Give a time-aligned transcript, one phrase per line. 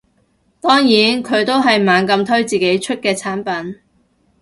[0.59, 3.79] 當然佢都係猛咁推自己出嘅產品